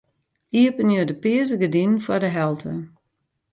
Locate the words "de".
1.09-1.15, 2.23-2.31